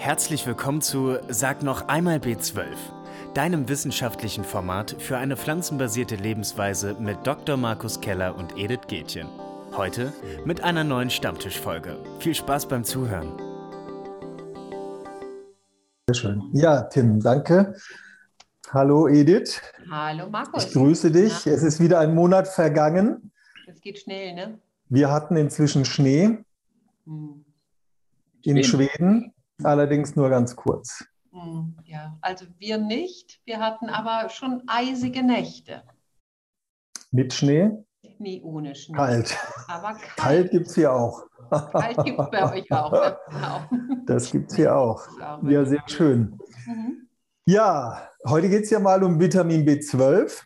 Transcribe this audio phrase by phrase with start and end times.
[0.00, 2.64] Herzlich willkommen zu Sag noch einmal B12,
[3.34, 7.58] deinem wissenschaftlichen Format für eine pflanzenbasierte Lebensweise mit Dr.
[7.58, 9.28] Markus Keller und Edith Gätjen.
[9.76, 10.14] Heute
[10.46, 11.98] mit einer neuen Stammtischfolge.
[12.18, 13.36] Viel Spaß beim Zuhören.
[16.08, 16.48] Sehr schön.
[16.54, 17.74] Ja, Tim, danke.
[18.70, 19.60] Hallo Edith.
[19.90, 20.64] Hallo Markus.
[20.64, 21.44] Ich grüße dich.
[21.44, 21.52] Ja.
[21.52, 23.32] Es ist wieder ein Monat vergangen.
[23.66, 24.58] Es geht schnell, ne?
[24.88, 26.38] Wir hatten inzwischen Schnee
[27.04, 27.44] hm.
[28.40, 29.34] in Schweden,
[29.64, 31.04] allerdings nur ganz kurz.
[31.32, 33.40] Hm, ja, also wir nicht.
[33.44, 35.82] Wir hatten aber schon eisige Nächte.
[37.10, 37.70] Mit Schnee?
[38.18, 38.96] Nee, ohne Schnee.
[38.96, 39.36] Kalt.
[39.68, 41.24] Aber kalt, kalt gibt es hier auch.
[41.50, 42.92] Kalt gibt es bei euch auch.
[43.30, 43.60] Genau.
[44.06, 45.06] Das gibt es hier auch.
[45.42, 46.38] Ja, sehr schön.
[46.66, 47.08] Mhm.
[47.46, 50.42] Ja, heute geht es ja mal um Vitamin B12.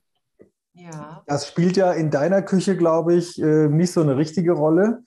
[0.74, 1.22] Ja.
[1.26, 5.02] Das spielt ja in deiner Küche, glaube ich, äh, nicht so eine richtige Rolle.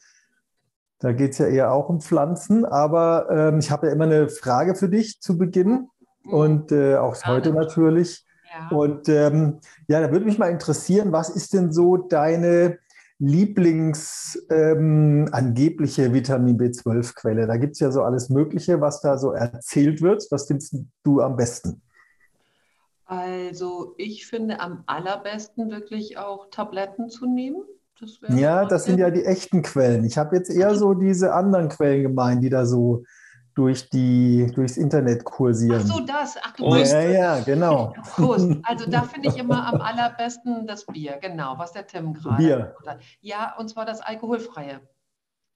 [0.99, 2.65] Da geht es ja eher auch um Pflanzen.
[2.65, 5.89] Aber ähm, ich habe ja immer eine Frage für dich zu Beginn
[6.23, 6.33] mhm.
[6.33, 8.25] und äh, auch ja, heute natürlich.
[8.51, 8.75] Ja.
[8.75, 12.79] Und ähm, ja, da würde mich mal interessieren, was ist denn so deine
[13.19, 17.47] Lieblings ähm, angebliche Vitamin B12-Quelle?
[17.47, 20.25] Da gibt es ja so alles Mögliche, was da so erzählt wird.
[20.29, 21.81] Was findest du am besten?
[23.05, 27.63] Also ich finde am allerbesten wirklich auch Tabletten zu nehmen.
[27.99, 30.05] Das ja, das sind ja die echten Quellen.
[30.05, 33.03] Ich habe jetzt eher so diese anderen Quellen gemeint, die da so
[33.57, 35.81] durch die, durchs Internet kursieren.
[35.83, 36.37] Ach so, das.
[36.43, 36.93] Ach, du Prost.
[36.93, 37.93] Ja, ja, genau.
[38.15, 38.51] Prost.
[38.63, 42.75] Also da finde ich immer am allerbesten das Bier, genau, was der Tim gerade Bier.
[42.85, 42.99] Hat.
[43.21, 44.81] Ja, und zwar das alkoholfreie.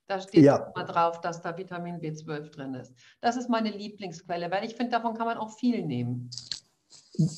[0.08, 0.72] Da steht ja.
[0.75, 2.94] mal drauf, dass da Vitamin B12 drin ist.
[3.22, 6.30] Das ist meine Lieblingsquelle, weil ich finde, davon kann man auch viel nehmen.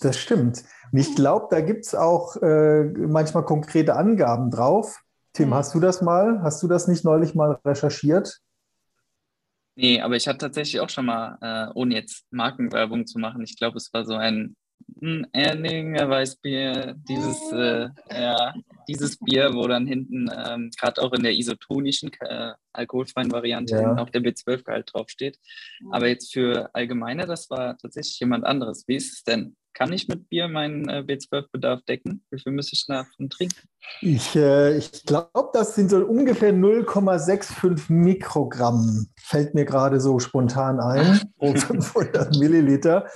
[0.02, 0.64] Das stimmt.
[0.92, 5.02] Und ich glaube, da gibt es auch äh, manchmal konkrete Angaben drauf.
[5.34, 5.54] Tim, mhm.
[5.56, 6.42] hast du das mal?
[6.44, 8.40] Hast du das nicht neulich mal recherchiert?
[9.76, 13.58] Nee, aber ich hatte tatsächlich auch schon mal, äh, ohne jetzt Markenwerbung zu machen, ich
[13.58, 14.56] glaube, es war so ein
[15.00, 18.54] hm, Erlinger Weißbier, dieses, äh, ja,
[18.88, 23.98] dieses Bier, wo dann hinten ähm, gerade auch in der isotonischen äh, alkoholfreien Variante ja.
[23.98, 25.40] auch der B12-Gehalt draufsteht.
[25.92, 28.86] Aber jetzt für allgemeine, das war tatsächlich jemand anderes.
[28.88, 29.56] Wie ist es denn?
[29.74, 32.24] Kann ich mit Bier meinen äh, B12-Bedarf decken?
[32.30, 33.68] Wie viel muss ich davon trinken?
[34.02, 39.08] Ich, äh, ich glaube, das sind so ungefähr 0,65 Mikrogramm.
[39.20, 43.08] Fällt mir gerade so spontan ein, pro 500 Milliliter.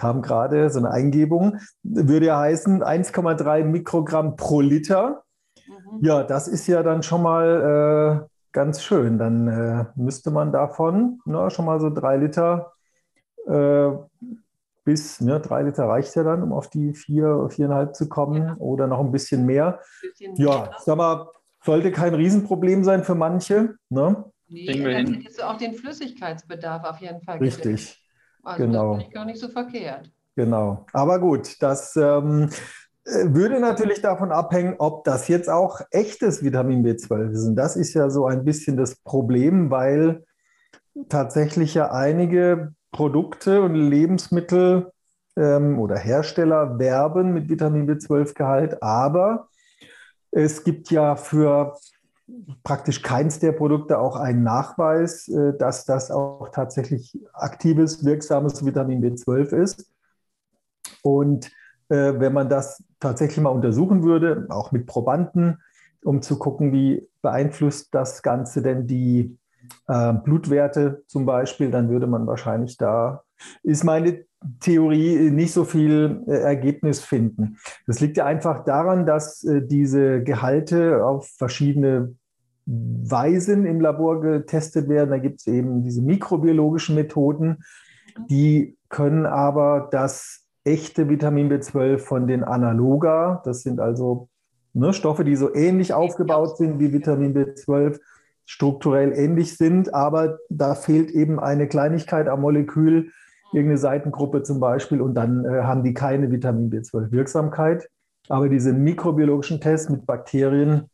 [0.00, 1.58] Kam gerade so eine Eingebung.
[1.82, 5.24] Würde ja heißen 1,3 Mikrogramm pro Liter.
[5.68, 5.98] Mhm.
[6.00, 9.18] Ja, das ist ja dann schon mal äh, ganz schön.
[9.18, 12.72] Dann äh, müsste man davon na, schon mal so drei Liter
[13.46, 13.90] äh,
[14.84, 18.56] bis ne, drei Liter reicht ja dann, um auf die vier, viereinhalb zu kommen ja.
[18.56, 19.80] oder noch ein bisschen mehr.
[20.02, 20.76] Ein bisschen ja, mehr.
[20.78, 21.28] sag mal,
[21.62, 23.76] sollte kein Riesenproblem sein für manche.
[23.90, 24.24] Ne?
[24.48, 27.36] Nee, dann hättest du auch den Flüssigkeitsbedarf auf jeden Fall.
[27.38, 27.99] Richtig.
[28.42, 28.82] Also genau.
[28.82, 30.10] das finde ich gar nicht so verkehrt.
[30.36, 30.86] Genau.
[30.92, 32.50] Aber gut, das ähm,
[33.04, 37.46] äh, würde natürlich davon abhängen, ob das jetzt auch echtes Vitamin B12 ist.
[37.46, 40.24] Und das ist ja so ein bisschen das Problem, weil
[41.08, 44.90] tatsächlich ja einige Produkte und Lebensmittel
[45.36, 49.48] ähm, oder Hersteller werben mit Vitamin B12-Gehalt, aber
[50.30, 51.76] es gibt ja für
[52.62, 59.02] praktisch keins der Produkte auch einen Nachweis, äh, dass das auch tatsächlich aktives, wirksames Vitamin
[59.02, 59.90] B12 ist.
[61.02, 61.50] Und
[61.88, 65.58] äh, wenn man das tatsächlich mal untersuchen würde, auch mit Probanden,
[66.04, 69.36] um zu gucken, wie beeinflusst das Ganze denn die
[69.86, 73.22] äh, Blutwerte zum Beispiel, dann würde man wahrscheinlich da,
[73.62, 74.24] ist meine
[74.60, 77.58] Theorie, nicht so viel äh, Ergebnis finden.
[77.86, 82.14] Das liegt ja einfach daran, dass diese Gehalte auf verschiedene
[82.70, 85.10] Weisen im Labor getestet werden.
[85.10, 87.64] Da gibt es eben diese mikrobiologischen Methoden,
[88.28, 94.28] die können aber das echte Vitamin B12 von den Analoga, das sind also
[94.72, 97.98] ne, Stoffe, die so ähnlich aufgebaut sind wie Vitamin B12,
[98.44, 103.10] strukturell ähnlich sind, aber da fehlt eben eine Kleinigkeit am Molekül,
[103.52, 107.88] irgendeine Seitengruppe zum Beispiel, und dann äh, haben die keine Vitamin B12-Wirksamkeit.
[108.28, 110.88] Aber diese mikrobiologischen Tests mit Bakterien,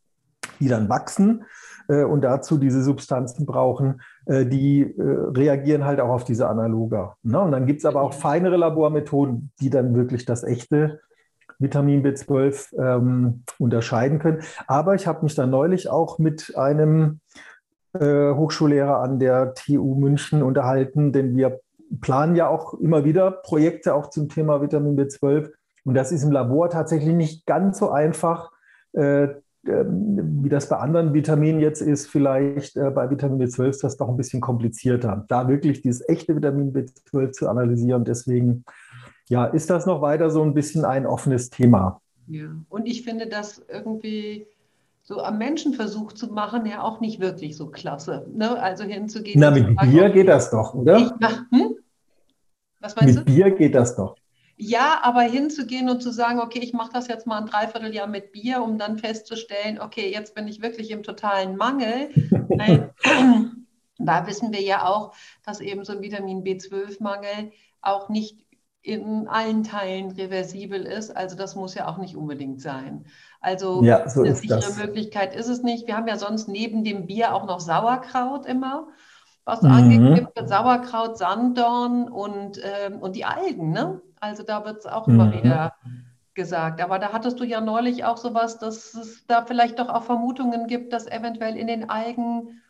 [0.61, 1.45] die dann wachsen
[1.89, 7.17] äh, und dazu diese Substanzen brauchen, äh, die äh, reagieren halt auch auf diese Analoga.
[7.23, 7.41] Ne?
[7.41, 11.01] Und dann gibt es aber auch feinere Labormethoden, die dann wirklich das echte
[11.59, 14.43] Vitamin B12 ähm, unterscheiden können.
[14.67, 17.21] Aber ich habe mich da neulich auch mit einem
[17.99, 21.61] äh, Hochschullehrer an der TU München unterhalten, denn wir
[22.01, 25.51] planen ja auch immer wieder Projekte auch zum Thema Vitamin B12.
[25.85, 28.51] Und das ist im Labor tatsächlich nicht ganz so einfach,
[28.93, 29.29] äh,
[29.67, 34.09] wie das bei anderen Vitaminen jetzt ist, vielleicht äh, bei Vitamin B12 ist das doch
[34.09, 38.05] ein bisschen komplizierter, da wirklich dieses echte Vitamin B12 zu analysieren.
[38.05, 38.65] Deswegen
[39.29, 42.01] ja, ist das noch weiter so ein bisschen ein offenes Thema.
[42.29, 44.47] Ja, und ich finde das irgendwie
[45.03, 48.27] so am Menschenversuch zu machen, ja auch nicht wirklich so klasse.
[48.35, 48.61] Ne?
[48.61, 49.39] Also hinzugehen.
[49.39, 50.97] Na, mit Bier geht das doch, oder?
[50.97, 51.11] Ich,
[51.51, 51.77] hm?
[52.81, 53.33] Was meinst mit du?
[53.33, 54.17] Bier geht das doch.
[54.59, 58.33] Ja, aber hinzugehen und zu sagen, okay, ich mache das jetzt mal ein Dreivierteljahr mit
[58.33, 62.09] Bier, um dann festzustellen, okay, jetzt bin ich wirklich im totalen Mangel.
[63.99, 65.15] da wissen wir ja auch,
[65.45, 68.47] dass eben so ein Vitamin B12-Mangel auch nicht
[68.87, 71.15] in allen Teilen reversibel ist.
[71.15, 73.05] Also das muss ja auch nicht unbedingt sein.
[73.41, 74.79] Also ja, so eine sichere das.
[74.79, 75.87] Möglichkeit ist es nicht.
[75.87, 78.87] Wir haben ja sonst neben dem Bier auch noch Sauerkraut immer,
[79.45, 79.71] was mhm.
[79.71, 80.49] angekippt wird.
[80.49, 83.71] Sauerkraut, Sanddorn und, ähm, und die Algen.
[83.71, 84.01] Ne?
[84.21, 85.15] Also da wird es auch mhm.
[85.15, 85.75] immer wieder
[86.35, 86.81] gesagt.
[86.81, 90.67] Aber da hattest du ja neulich auch sowas, dass es da vielleicht doch auch Vermutungen
[90.67, 92.61] gibt, dass eventuell in den Algen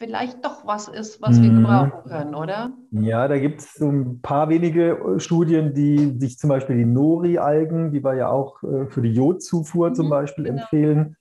[0.00, 1.56] vielleicht doch was ist, was wir mhm.
[1.56, 2.72] gebrauchen können, oder?
[2.90, 6.86] Ja, da gibt es so ein paar wenige äh, Studien, die sich zum Beispiel die
[6.86, 10.62] Nori-Algen, die wir ja auch äh, für die Jodzufuhr mhm, zum Beispiel genau.
[10.62, 11.16] empfehlen,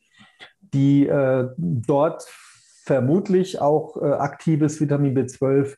[0.74, 2.25] die äh, dort
[2.86, 5.75] vermutlich auch äh, aktives Vitamin B12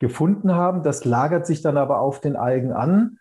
[0.00, 0.82] gefunden haben.
[0.82, 3.18] Das lagert sich dann aber auf den Algen an,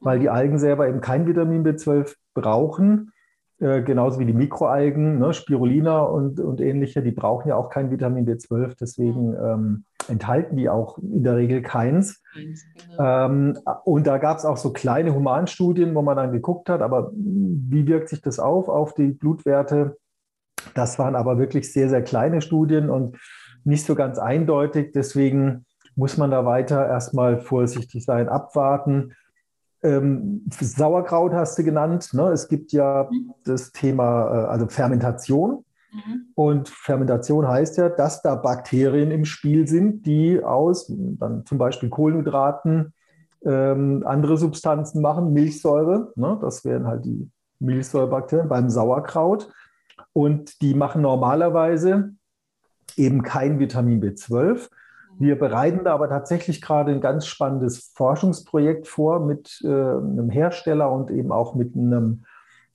[0.00, 0.30] weil die.
[0.30, 3.12] Algen selber eben kein Vitamin B12 brauchen.
[3.60, 7.90] Äh, genauso wie die Mikroalgen, ne, Spirulina und, und ähnliche, die brauchen ja auch kein
[7.90, 12.22] Vitamin B12, deswegen ähm, enthalten die auch in der Regel keins.
[12.34, 13.26] Genau.
[13.26, 17.12] Ähm, und da gab es auch so kleine Humanstudien, wo man dann geguckt hat, aber
[17.14, 19.98] wie wirkt sich das auf, auf die Blutwerte?
[20.74, 23.18] Das waren aber wirklich sehr, sehr kleine Studien und
[23.64, 24.92] nicht so ganz eindeutig.
[24.92, 25.66] Deswegen
[26.00, 29.12] muss man da weiter erstmal vorsichtig sein, abwarten.
[29.82, 32.14] Ähm, Sauerkraut hast du genannt.
[32.14, 32.28] Ne?
[32.30, 33.34] Es gibt ja mhm.
[33.44, 35.66] das Thema, äh, also Fermentation.
[35.92, 36.28] Mhm.
[36.34, 41.90] Und Fermentation heißt ja, dass da Bakterien im Spiel sind, die aus dann zum Beispiel
[41.90, 42.94] Kohlenhydraten
[43.44, 46.12] ähm, andere Substanzen machen, Milchsäure.
[46.16, 46.38] Ne?
[46.40, 49.52] Das wären halt die Milchsäurebakterien beim Sauerkraut.
[50.14, 52.14] Und die machen normalerweise
[52.96, 54.70] eben kein Vitamin B12,
[55.20, 60.90] wir bereiten da aber tatsächlich gerade ein ganz spannendes Forschungsprojekt vor mit äh, einem Hersteller
[60.90, 62.24] und eben auch mit einem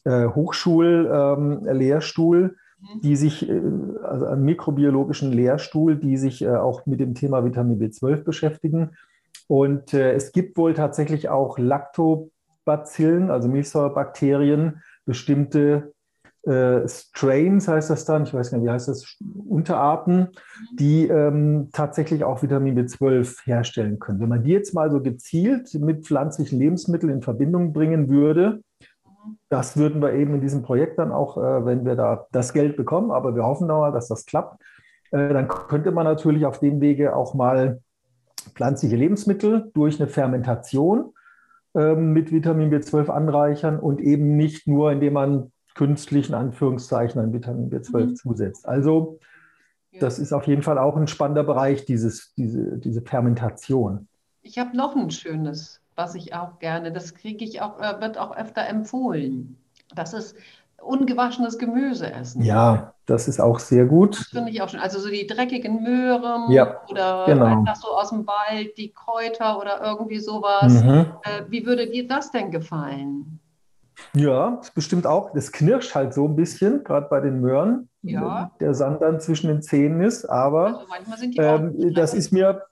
[0.04, 3.02] äh, Hochschullehrstuhl, ähm, mhm.
[3.02, 3.60] die sich, äh,
[4.04, 8.92] also einem mikrobiologischen Lehrstuhl, die sich äh, auch mit dem Thema Vitamin B12 beschäftigen.
[9.48, 15.95] Und äh, es gibt wohl tatsächlich auch Lactobacillen, also Milchsäurebakterien, bestimmte
[16.46, 20.76] äh, Strains heißt das dann, ich weiß nicht, wie heißt das, Unterarten, mhm.
[20.76, 24.20] die ähm, tatsächlich auch Vitamin B12 herstellen können.
[24.20, 28.62] Wenn man die jetzt mal so gezielt mit pflanzlichen Lebensmitteln in Verbindung bringen würde,
[29.04, 29.38] mhm.
[29.50, 32.78] das würden wir eben in diesem Projekt dann auch, äh, wenn wir da das Geld
[32.78, 34.62] bekommen, aber wir hoffen da mal, dass das klappt,
[35.12, 37.82] äh, dann könnte man natürlich auf dem Wege auch mal
[38.54, 41.14] pflanzliche Lebensmittel durch eine Fermentation
[41.74, 47.70] ähm, mit Vitamin B12 anreichern und eben nicht nur, indem man künstlichen Anführungszeichen an Vitamin
[47.70, 48.16] B12 mhm.
[48.16, 48.68] zusetzt.
[48.68, 49.20] Also
[49.92, 50.00] ja.
[50.00, 54.08] das ist auf jeden Fall auch ein spannender Bereich, dieses, diese, diese Fermentation.
[54.42, 58.18] Ich habe noch ein schönes, was ich auch gerne, das kriege ich auch, äh, wird
[58.18, 59.58] auch öfter empfohlen.
[59.94, 60.36] Das ist
[60.82, 62.42] ungewaschenes Gemüse essen.
[62.44, 64.18] Ja, das ist auch sehr gut.
[64.18, 64.80] Das finde ich auch schon.
[64.80, 67.46] Also so die dreckigen Möhren ja, oder genau.
[67.46, 70.84] einfach so aus dem Wald, die Kräuter oder irgendwie sowas.
[70.84, 71.06] Mhm.
[71.24, 73.40] Äh, wie würde dir das denn gefallen?
[74.14, 75.32] Ja, das bestimmt auch.
[75.34, 77.90] Das knirscht halt so ein bisschen, gerade bei den Möhren.
[78.02, 78.52] Ja.
[78.60, 80.26] Der Sand dann zwischen den Zähnen ist.
[80.26, 82.64] Aber also ähm, das ist mir.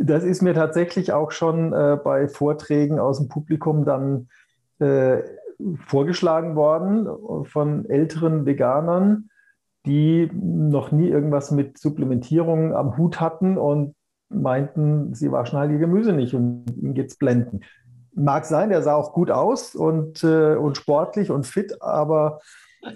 [0.00, 4.28] Das ist mir tatsächlich auch schon äh, bei Vorträgen aus dem Publikum dann
[4.78, 5.22] äh,
[5.86, 7.08] vorgeschlagen worden
[7.46, 9.28] von älteren Veganern,
[9.86, 13.94] die noch nie irgendwas mit Supplementierung am Hut hatten und
[14.30, 17.60] meinten, sie waschen halt ihr Gemüse nicht und ihnen geht es blenden.
[18.14, 22.40] Mag sein, der sah auch gut aus und, äh, und sportlich und fit, aber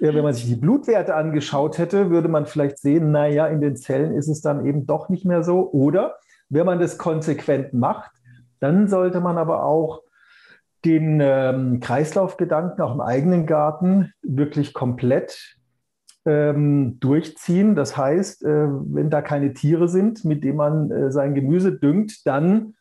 [0.00, 4.14] wenn man sich die Blutwerte angeschaut hätte, würde man vielleicht sehen, naja, in den Zellen
[4.14, 5.70] ist es dann eben doch nicht mehr so.
[5.72, 6.16] Oder
[6.48, 8.10] wenn man das konsequent macht,
[8.60, 10.02] dann sollte man aber auch
[10.84, 15.56] den ähm, Kreislaufgedanken auch im eigenen Garten wirklich komplett
[16.26, 17.74] ähm, durchziehen.
[17.74, 22.26] Das heißt, äh, wenn da keine Tiere sind, mit denen man äh, sein Gemüse düngt,
[22.26, 22.74] dann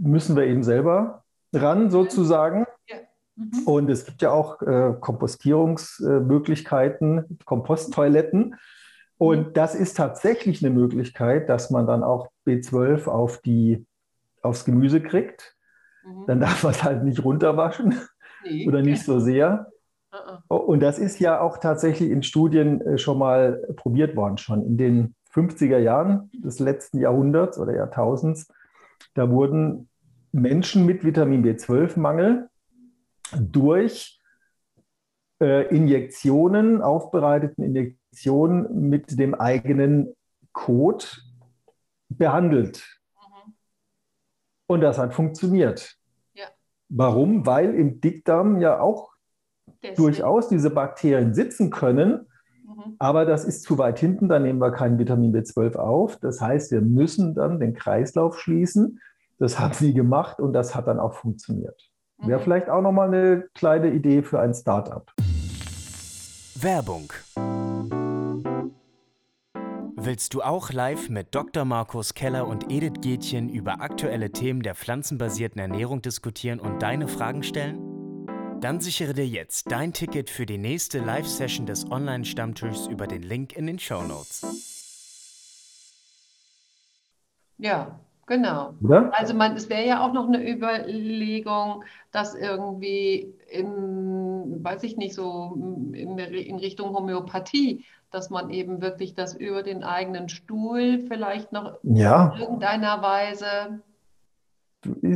[0.00, 2.66] müssen wir eben selber ran, sozusagen.
[2.88, 2.98] Ja.
[3.36, 3.62] Mhm.
[3.64, 8.54] Und es gibt ja auch äh, Kompostierungsmöglichkeiten, Komposttoiletten.
[9.18, 9.52] Und mhm.
[9.52, 13.86] das ist tatsächlich eine Möglichkeit, dass man dann auch B12 auf die,
[14.42, 15.56] aufs Gemüse kriegt.
[16.04, 16.24] Mhm.
[16.26, 17.94] Dann darf man es halt nicht runterwaschen
[18.44, 19.68] nee, oder nicht so sehr.
[20.12, 20.56] Uh-uh.
[20.56, 24.76] Und das ist ja auch tatsächlich in Studien äh, schon mal probiert worden, schon in
[24.76, 28.48] den 50er Jahren des letzten Jahrhunderts oder Jahrtausends.
[29.14, 29.89] Da wurden
[30.32, 32.48] Menschen mit Vitamin B12-Mangel
[33.38, 34.20] durch
[35.40, 40.14] äh, Injektionen, aufbereiteten Injektionen mit dem eigenen
[40.52, 41.04] Code
[42.08, 42.84] behandelt.
[43.14, 43.54] Mhm.
[44.66, 45.96] Und das hat funktioniert.
[46.34, 46.46] Ja.
[46.88, 47.46] Warum?
[47.46, 49.12] Weil im Dickdarm ja auch
[49.82, 49.96] Deswegen.
[49.96, 52.26] durchaus diese Bakterien sitzen können.
[52.64, 52.96] Mhm.
[52.98, 56.16] Aber das ist zu weit hinten, da nehmen wir kein Vitamin B12 auf.
[56.18, 59.00] Das heißt, wir müssen dann den Kreislauf schließen.
[59.40, 61.90] Das haben sie gemacht und das hat dann auch funktioniert.
[62.18, 62.44] Wäre mhm.
[62.44, 65.10] vielleicht auch nochmal eine kleine Idee für ein Startup.
[66.56, 67.10] Werbung.
[69.96, 71.64] Willst du auch live mit Dr.
[71.64, 77.42] Markus Keller und Edith Gätchen über aktuelle Themen der pflanzenbasierten Ernährung diskutieren und deine Fragen
[77.42, 77.78] stellen?
[78.60, 83.56] Dann sichere dir jetzt dein Ticket für die nächste Live-Session des Online-Stammtischs über den Link
[83.56, 84.44] in den Show Notes.
[87.56, 88.74] Ja, Genau.
[88.80, 89.10] Oder?
[89.12, 91.82] Also man, es wäre ja auch noch eine Überlegung,
[92.12, 95.52] dass irgendwie in, weiß ich nicht, so
[95.92, 101.78] in, in, Richtung Homöopathie, dass man eben wirklich das über den eigenen Stuhl vielleicht noch
[101.82, 102.32] ja.
[102.36, 103.80] in irgendeiner Weise.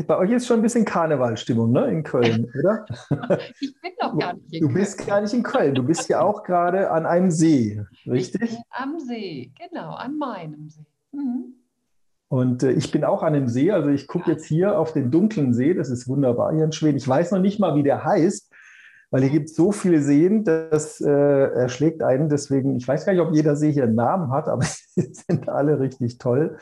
[0.09, 2.85] Bei euch ist schon ein bisschen Karnevalstimmung, ne, in Köln, oder?
[3.61, 4.75] ich bin doch gar nicht in Köln.
[4.75, 8.59] Du bist gar nicht in Köln, du bist ja auch gerade an einem See, richtig?
[8.71, 10.85] Am See, genau, an meinem See.
[11.12, 11.54] Mhm.
[12.35, 15.12] Und äh, ich bin auch an dem See, also ich gucke jetzt hier auf den
[15.12, 16.97] dunklen See, das ist wunderbar hier in Schweden.
[16.97, 18.53] Ich weiß noch nicht mal, wie der heißt,
[19.12, 22.29] weil hier gibt es so viele Seen, das äh, erschlägt einen.
[22.29, 24.64] Deswegen, ich weiß gar nicht, ob jeder See hier einen Namen hat, aber
[24.97, 26.59] sie sind alle richtig toll.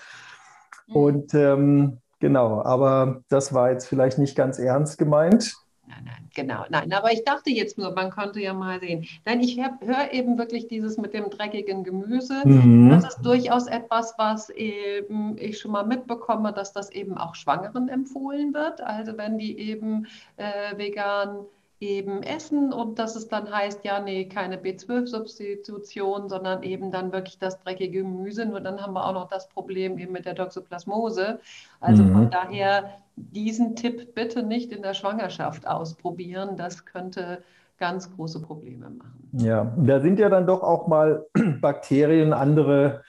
[0.88, 0.94] Mhm.
[0.94, 5.54] Und ähm, genau, aber das war jetzt vielleicht nicht ganz ernst gemeint
[5.92, 6.92] nein, nein, genau, nein.
[6.92, 9.06] Aber ich dachte jetzt nur, man könnte ja mal sehen.
[9.24, 12.42] Nein, ich höre eben wirklich dieses mit dem dreckigen Gemüse.
[12.44, 12.90] Mhm.
[12.90, 17.88] Das ist durchaus etwas, was eben ich schon mal mitbekomme, dass das eben auch Schwangeren
[17.88, 18.80] empfohlen wird.
[18.80, 20.06] Also wenn die eben
[20.36, 21.46] äh, vegan
[21.80, 27.38] eben essen und dass es dann heißt, ja, nee, keine B12-Substitution, sondern eben dann wirklich
[27.38, 28.46] das dreckige Gemüse.
[28.46, 31.40] Nur dann haben wir auch noch das Problem eben mit der Toxoplasmose.
[31.80, 32.12] Also mhm.
[32.12, 36.56] von daher diesen Tipp bitte nicht in der Schwangerschaft ausprobieren.
[36.56, 37.42] Das könnte
[37.78, 39.28] ganz große Probleme machen.
[39.32, 41.26] Ja, da sind ja dann doch auch mal
[41.60, 43.02] Bakterien, andere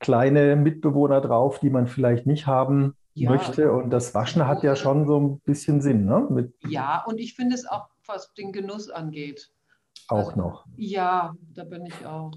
[0.00, 3.30] kleine Mitbewohner drauf, die man vielleicht nicht haben ja.
[3.30, 3.72] möchte.
[3.72, 6.04] Und das Waschen hat ja schon so ein bisschen Sinn.
[6.04, 6.26] Ne?
[6.30, 9.50] Mit ja, und ich finde es auch, was den Genuss angeht.
[10.08, 10.66] Auch also, noch.
[10.76, 12.32] Ja, da bin ich auch.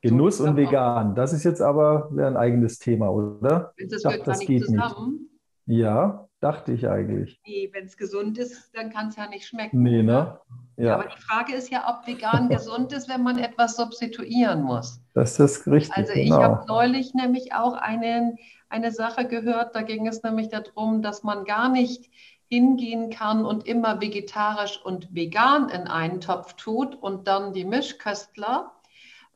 [0.00, 3.74] Genuss so, und vegan, das ist jetzt aber ein eigenes Thema, oder?
[3.76, 5.28] Das, ich dachte, das geht zusammen.
[5.66, 5.78] nicht.
[5.80, 7.38] Ja, Dachte ich eigentlich.
[7.46, 9.82] Nee, wenn es gesund ist, dann kann es ja nicht schmecken.
[9.82, 10.40] Nee, ne?
[10.78, 10.94] Ja.
[10.94, 15.02] Aber die Frage ist ja, ob vegan gesund ist, wenn man etwas substituieren muss.
[15.12, 15.94] Das ist richtig.
[15.94, 16.42] Also ich genau.
[16.42, 18.38] habe neulich nämlich auch einen,
[18.70, 22.10] eine Sache gehört, da ging es nämlich darum, dass man gar nicht
[22.46, 28.72] hingehen kann und immer vegetarisch und vegan in einen Topf tut und dann die Mischköstler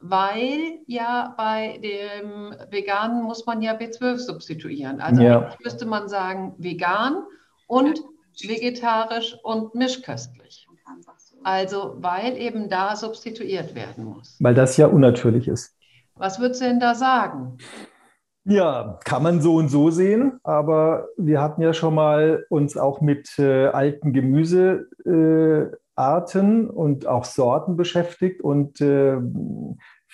[0.06, 5.00] weil ja bei dem Veganen muss man ja B12 substituieren.
[5.00, 5.56] Also ja.
[5.64, 7.24] müsste man sagen vegan
[7.66, 8.00] und
[8.42, 10.68] vegetarisch und mischköstlich.
[11.42, 14.36] Also weil eben da substituiert werden muss.
[14.40, 15.74] Weil das ja unnatürlich ist.
[16.16, 17.56] Was würdest du denn da sagen?
[18.44, 23.00] Ja, kann man so und so sehen, aber wir hatten ja schon mal uns auch
[23.00, 29.16] mit äh, alten Gemüsearten äh, und auch Sorten beschäftigt und äh,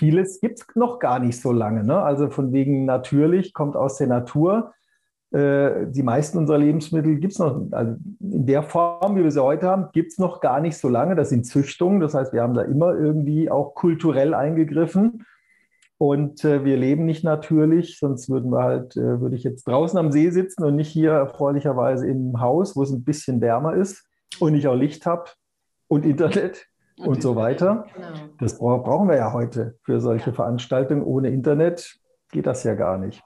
[0.00, 1.85] vieles gibt es noch gar nicht so lange.
[1.85, 2.02] Ne?
[2.02, 4.73] Also von wegen natürlich, kommt aus der Natur.
[5.30, 9.42] Äh, die meisten unserer Lebensmittel gibt es noch, also in der Form, wie wir sie
[9.42, 11.16] heute haben, gibt es noch gar nicht so lange.
[11.16, 15.26] Das sind Züchtungen, das heißt, wir haben da immer irgendwie auch kulturell eingegriffen.
[15.99, 19.99] Und äh, wir leben nicht natürlich, sonst würden wir halt, äh, würde ich jetzt draußen
[19.99, 24.09] am See sitzen und nicht hier erfreulicherweise im Haus, wo es ein bisschen wärmer ist
[24.38, 25.26] und ich auch Licht habe
[25.88, 26.70] und Internet
[27.07, 27.87] und so weiter.
[27.95, 28.09] Genau.
[28.38, 30.37] Das brauchen wir ja heute für solche ja.
[30.37, 31.02] Veranstaltungen.
[31.02, 31.99] Ohne Internet
[32.30, 33.23] geht das ja gar nicht.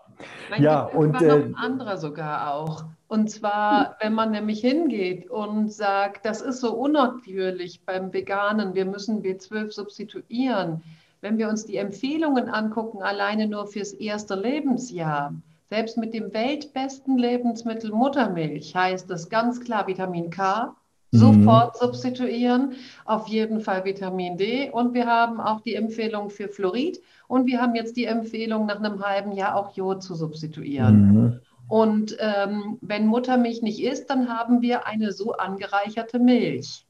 [0.50, 2.84] Man ja, und äh, noch andere sogar auch.
[3.08, 8.84] Und zwar, wenn man nämlich hingeht und sagt, das ist so unnatürlich beim Veganen, wir
[8.84, 10.82] müssen B12 substituieren.
[11.20, 15.34] Wenn wir uns die Empfehlungen angucken, alleine nur fürs erste Lebensjahr,
[15.70, 20.76] selbst mit dem weltbesten Lebensmittel Muttermilch heißt es ganz klar Vitamin K,
[21.18, 21.86] sofort mhm.
[21.86, 22.72] substituieren.
[23.04, 24.70] Auf jeden Fall Vitamin D.
[24.70, 27.00] Und wir haben auch die Empfehlung für Fluorid.
[27.28, 31.12] Und wir haben jetzt die Empfehlung, nach einem halben Jahr auch Jod zu substituieren.
[31.12, 31.40] Mhm.
[31.68, 36.86] Und ähm, wenn Muttermilch nicht ist, dann haben wir eine so angereicherte Milch.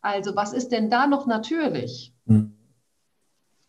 [0.00, 2.12] Also was ist denn da noch natürlich?
[2.26, 2.52] Hm.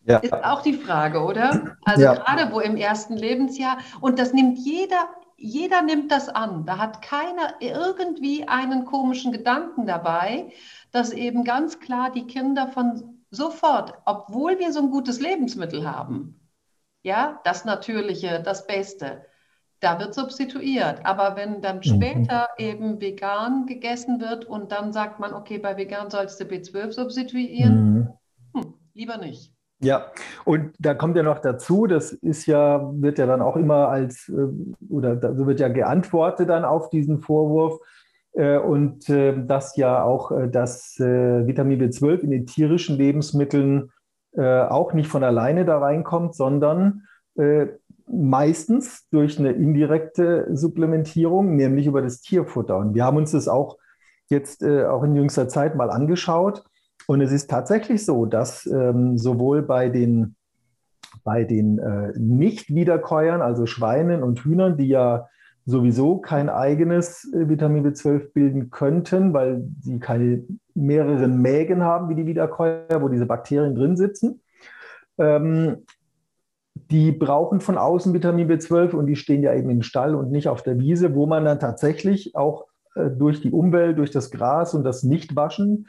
[0.06, 0.18] Ja.
[0.18, 1.76] Ist auch die Frage, oder?
[1.84, 2.14] Also ja.
[2.14, 6.64] gerade wo im ersten Lebensjahr, und das nimmt jeder, jeder nimmt das an.
[6.66, 10.52] Da hat keiner irgendwie einen komischen Gedanken dabei,
[10.92, 16.40] dass eben ganz klar die Kinder von sofort, obwohl wir so ein gutes Lebensmittel haben,
[17.02, 19.26] ja, das Natürliche, das Beste,
[19.80, 21.04] da wird substituiert.
[21.04, 21.82] Aber wenn dann mhm.
[21.82, 26.92] später eben vegan gegessen wird und dann sagt man, okay, bei vegan sollst du B12
[26.92, 27.94] substituieren,
[28.54, 28.60] mhm.
[28.60, 29.53] hm, lieber nicht.
[29.84, 30.06] Ja,
[30.44, 34.28] und da kommt ja noch dazu, das ist ja, wird ja dann auch immer als,
[34.28, 37.80] äh, oder so wird ja geantwortet dann auf diesen Vorwurf,
[38.34, 43.90] äh, und äh, dass ja auch das Vitamin B12 in den tierischen Lebensmitteln
[44.36, 47.02] auch nicht von alleine da reinkommt, sondern
[48.08, 52.78] meistens durch eine indirekte Supplementierung, nämlich über das Tierfutter.
[52.78, 53.78] Und wir haben uns das auch
[54.30, 56.64] jetzt auch in jüngster Zeit mal angeschaut.
[57.06, 60.36] Und es ist tatsächlich so, dass ähm, sowohl bei den,
[61.22, 65.28] bei den äh, Nicht-Wiederkäuern, also Schweinen und Hühnern, die ja
[65.66, 70.44] sowieso kein eigenes äh, Vitamin B12 bilden könnten, weil sie keine
[70.74, 74.42] mehreren Mägen haben wie die Wiederkäuer, wo diese Bakterien drin sitzen.
[75.18, 75.84] Ähm,
[76.90, 80.48] die brauchen von außen Vitamin B12 und die stehen ja eben im Stall und nicht
[80.48, 84.74] auf der Wiese, wo man dann tatsächlich auch äh, durch die Umwelt, durch das Gras
[84.74, 85.86] und das Nichtwaschen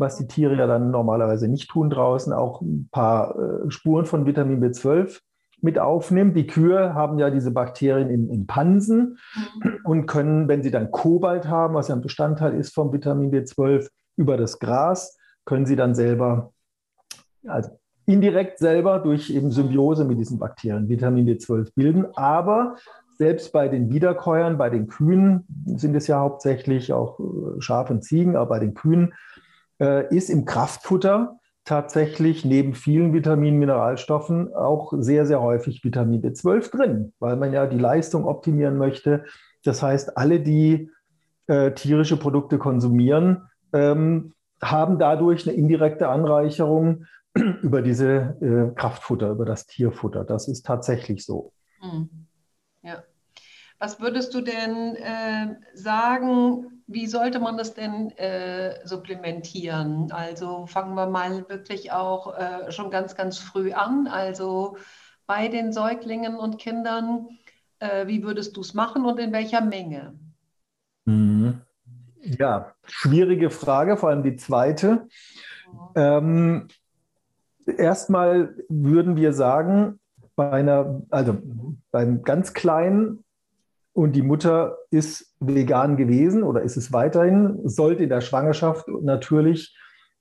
[0.00, 4.26] was die Tiere ja dann normalerweise nicht tun draußen, auch ein paar äh, Spuren von
[4.26, 5.20] Vitamin B12
[5.62, 6.36] mit aufnimmt.
[6.36, 9.18] Die Kühe haben ja diese Bakterien in, in Pansen
[9.62, 9.78] mhm.
[9.84, 13.88] und können, wenn sie dann Kobalt haben, was ja ein Bestandteil ist vom Vitamin B12,
[14.16, 16.52] über das Gras, können sie dann selber,
[17.46, 17.70] also
[18.06, 22.06] indirekt selber durch eben Symbiose mit diesen Bakterien Vitamin B12 bilden.
[22.14, 22.76] Aber
[23.18, 25.44] selbst bei den Wiederkäuern, bei den Kühen
[25.76, 29.12] sind es ja hauptsächlich auch äh, Schafe und Ziegen, aber bei den Kühen
[29.80, 36.70] äh, ist im Kraftfutter tatsächlich neben vielen Vitaminen, Mineralstoffen auch sehr, sehr häufig Vitamin B12
[36.70, 39.24] drin, weil man ja die Leistung optimieren möchte.
[39.62, 40.90] Das heißt, alle, die
[41.46, 47.04] äh, tierische Produkte konsumieren, ähm, haben dadurch eine indirekte Anreicherung
[47.62, 50.24] über diese äh, Kraftfutter, über das Tierfutter.
[50.24, 51.52] Das ist tatsächlich so.
[51.80, 52.26] Hm.
[53.80, 60.12] Was würdest du denn äh, sagen, wie sollte man das denn äh, supplementieren?
[60.12, 64.06] Also fangen wir mal wirklich auch äh, schon ganz, ganz früh an.
[64.06, 64.76] Also
[65.26, 67.28] bei den Säuglingen und Kindern,
[67.78, 70.12] äh, wie würdest du es machen und in welcher Menge?
[71.06, 71.62] Mhm.
[72.22, 75.08] Ja, schwierige Frage, vor allem die zweite.
[75.94, 76.68] Ähm,
[77.64, 80.00] erstmal würden wir sagen,
[80.36, 81.38] bei einer, also
[81.90, 83.24] beim ganz Kleinen
[83.92, 89.76] und die Mutter ist vegan gewesen oder ist es weiterhin, sollte in der Schwangerschaft natürlich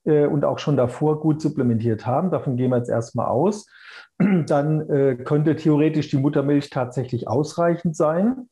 [0.05, 2.32] äh, und auch schon davor gut supplementiert haben.
[2.32, 3.67] Davon gehen wir jetzt erstmal aus.
[4.17, 8.49] Dann äh, könnte theoretisch die Muttermilch tatsächlich ausreichend sein.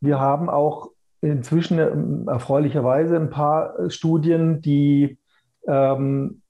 [0.00, 0.90] Wir haben auch
[1.20, 5.18] inzwischen äh, erfreulicherweise ein paar äh, Studien, die
[5.66, 6.42] ähm,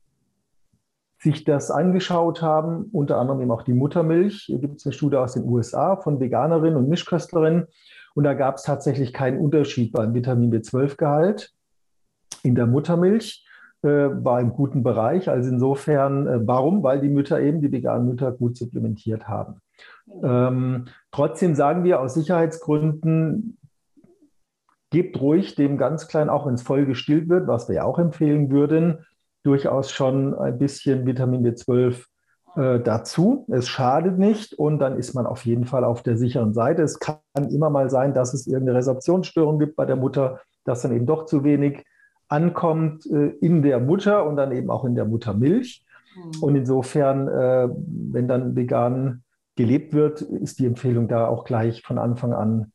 [1.20, 4.44] sich das angeschaut haben, unter anderem eben auch die Muttermilch.
[4.46, 7.66] Hier gibt es eine Studie aus den USA von Veganerinnen und Mischköstlerinnen,
[8.18, 11.52] und da gab es tatsächlich keinen Unterschied beim Vitamin B12-Gehalt
[12.42, 13.46] in der Muttermilch.
[13.82, 15.30] Äh, war im guten Bereich.
[15.30, 16.82] Also insofern, äh, warum?
[16.82, 19.60] Weil die Mütter eben, die veganen Mütter, gut supplementiert haben.
[20.20, 23.56] Ähm, trotzdem sagen wir aus Sicherheitsgründen,
[24.90, 28.00] gebt ruhig dem ganz Kleinen, auch wenn es voll gestillt wird, was wir ja auch
[28.00, 29.06] empfehlen würden,
[29.44, 32.04] durchaus schon ein bisschen Vitamin B12
[32.56, 33.44] äh, dazu.
[33.48, 36.82] Es schadet nicht und dann ist man auf jeden Fall auf der sicheren Seite.
[36.82, 37.18] Es kann
[37.50, 41.26] immer mal sein, dass es irgendeine Resorptionsstörung gibt bei der Mutter, dass dann eben doch
[41.26, 41.84] zu wenig
[42.28, 45.84] ankommt äh, in der Mutter und dann eben auch in der Muttermilch.
[46.16, 46.42] Mhm.
[46.42, 47.68] Und insofern, äh,
[48.12, 49.22] wenn dann vegan
[49.56, 52.72] gelebt wird, ist die Empfehlung da auch gleich von Anfang an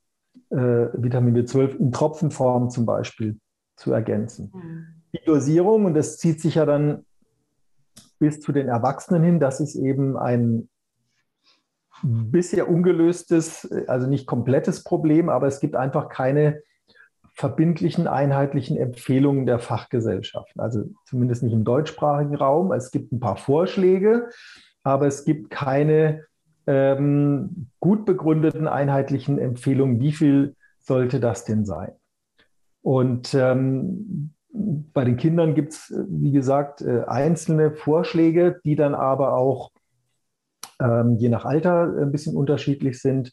[0.49, 3.39] äh, Vitamin B12 in Tropfenform zum Beispiel
[3.75, 4.51] zu ergänzen.
[4.53, 4.85] Mhm.
[5.13, 7.05] Die Dosierung, und das zieht sich ja dann
[8.23, 10.69] bis zu den Erwachsenen hin, das ist eben ein
[12.03, 16.61] bisher ungelöstes, also nicht komplettes Problem, aber es gibt einfach keine
[17.33, 20.61] verbindlichen, einheitlichen Empfehlungen der Fachgesellschaften.
[20.61, 22.71] Also zumindest nicht im deutschsprachigen Raum.
[22.71, 24.29] Es gibt ein paar Vorschläge,
[24.83, 26.23] aber es gibt keine
[26.65, 31.91] ähm, gut begründeten, einheitlichen Empfehlungen, wie viel sollte das denn sein.
[32.81, 39.33] Und ähm, bei den Kindern gibt es, wie gesagt, äh, einzelne Vorschläge, die dann aber
[39.33, 39.71] auch
[40.79, 43.31] ähm, je nach Alter ein bisschen unterschiedlich sind.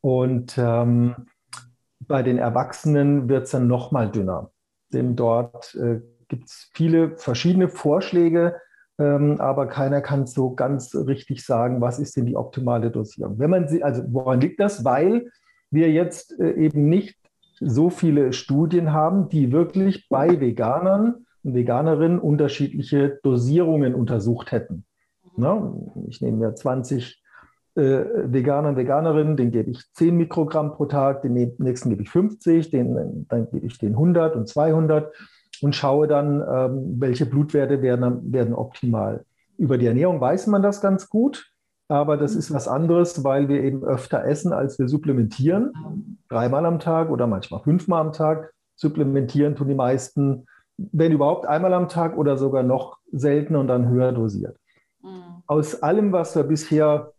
[0.00, 1.26] Und ähm,
[2.00, 4.50] bei den Erwachsenen wird es dann noch mal dünner.
[4.92, 8.56] Denn dort äh, gibt es viele verschiedene Vorschläge,
[8.98, 13.38] ähm, aber keiner kann so ganz richtig sagen, was ist denn die optimale Dosierung.
[13.38, 14.84] Wenn man sie, also woran liegt das?
[14.84, 15.30] Weil
[15.70, 17.19] wir jetzt äh, eben nicht
[17.60, 24.84] so viele Studien haben, die wirklich bei Veganern und Veganerinnen unterschiedliche Dosierungen untersucht hätten.
[25.36, 25.72] Na,
[26.08, 27.22] ich nehme mir 20
[27.76, 32.10] äh, Veganer und Veganerinnen, den gebe ich 10 Mikrogramm pro Tag, den nächsten gebe ich
[32.10, 35.12] 50, den, dann gebe ich den 100 und 200
[35.62, 39.24] und schaue dann, ähm, welche Blutwerte werden, werden optimal.
[39.56, 41.49] Über die Ernährung weiß man das ganz gut,
[41.90, 46.18] aber das ist was anderes, weil wir eben öfter essen, als wir supplementieren.
[46.28, 48.52] Dreimal am Tag oder manchmal fünfmal am Tag.
[48.76, 53.88] Supplementieren tun die meisten, wenn überhaupt einmal am Tag oder sogar noch seltener und dann
[53.88, 54.56] höher dosiert.
[55.02, 55.42] Mhm.
[55.46, 57.12] Aus allem, was wir bisher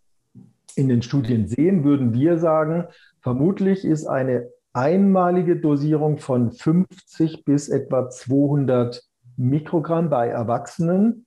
[0.76, 2.86] in den Studien sehen, würden wir sagen,
[3.20, 9.04] vermutlich ist eine einmalige Dosierung von 50 bis etwa 200
[9.36, 11.26] Mikrogramm bei Erwachsenen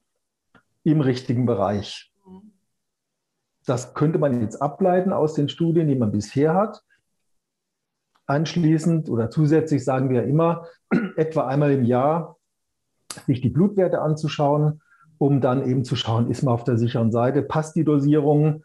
[0.83, 2.14] im richtigen Bereich.
[3.67, 6.83] Das könnte man jetzt ableiten aus den Studien, die man bisher hat.
[8.27, 10.67] Anschließend oder zusätzlich sagen wir immer,
[11.17, 12.37] etwa einmal im Jahr
[13.27, 14.83] sich die Blutwerte anzuschauen,
[15.19, 18.65] um dann eben zu schauen, ist man auf der sicheren Seite, passt die Dosierung,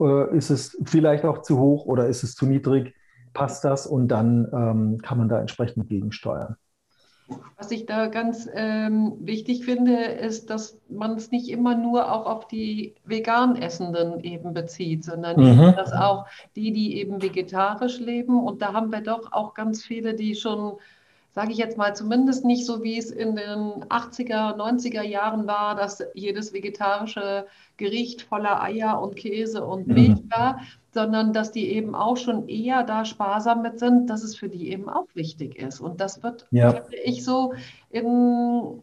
[0.00, 2.94] äh, ist es vielleicht auch zu hoch oder ist es zu niedrig
[3.34, 6.56] passt das und dann ähm, kann man da entsprechend gegensteuern.
[7.56, 12.26] Was ich da ganz ähm, wichtig finde, ist, dass man es nicht immer nur auch
[12.26, 15.74] auf die vegan Essenden eben bezieht, sondern mhm.
[15.74, 18.42] dass auch die, die eben vegetarisch leben.
[18.42, 20.74] Und da haben wir doch auch ganz viele, die schon
[21.34, 25.74] sage ich jetzt mal, zumindest nicht so, wie es in den 80er, 90er Jahren war,
[25.74, 29.94] dass jedes vegetarische Gericht voller Eier und Käse und mhm.
[29.94, 30.60] Milch war,
[30.92, 34.70] sondern dass die eben auch schon eher da sparsam mit sind, dass es für die
[34.70, 35.80] eben auch wichtig ist.
[35.80, 36.70] Und das wird, ja.
[36.70, 37.52] finde ich, so,
[37.90, 38.04] in,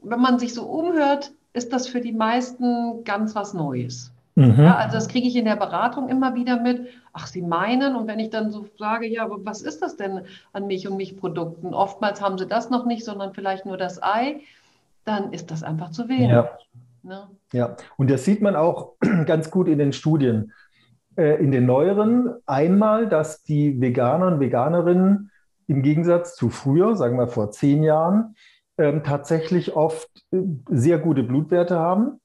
[0.03, 4.11] wenn man sich so umhört, ist das für die meisten ganz was Neues.
[4.35, 4.63] Mhm.
[4.63, 6.87] Ja, also das kriege ich in der Beratung immer wieder mit.
[7.13, 7.95] Ach, Sie meinen?
[7.95, 10.21] Und wenn ich dann so sage, ja, aber was ist das denn
[10.53, 11.73] an Milch und Milchprodukten?
[11.73, 14.41] Oftmals haben sie das noch nicht, sondern vielleicht nur das Ei.
[15.03, 16.29] Dann ist das einfach zu wenig.
[16.29, 16.49] Ja.
[17.03, 17.27] Ne?
[17.51, 18.93] ja, und das sieht man auch
[19.25, 20.53] ganz gut in den Studien.
[21.17, 25.31] Äh, in den neueren einmal, dass die Veganer und Veganerinnen
[25.67, 28.35] im Gegensatz zu früher, sagen wir vor zehn Jahren,
[28.77, 30.37] ähm, tatsächlich oft äh,
[30.69, 32.21] sehr gute Blutwerte haben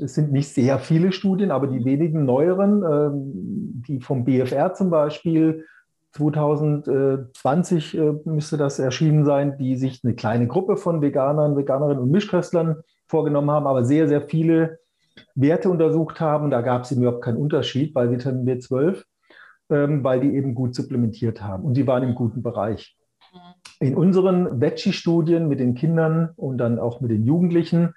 [0.00, 4.90] es sind nicht sehr viele Studien, aber die wenigen neueren, ähm, die vom BFR zum
[4.90, 5.64] Beispiel,
[6.12, 12.10] 2020 äh, müsste das erschienen sein, die sich eine kleine Gruppe von Veganern, Veganerinnen und
[12.10, 14.80] Mischköstlern vorgenommen haben, aber sehr, sehr viele
[15.34, 16.50] Werte untersucht haben.
[16.50, 19.04] Da gab es überhaupt keinen Unterschied bei Vitamin B12,
[19.70, 22.96] ähm, weil die eben gut supplementiert haben und die waren im guten Bereich.
[23.32, 23.86] Mhm.
[23.86, 27.94] In unseren Veggie-Studien mit den Kindern und dann auch mit den Jugendlichen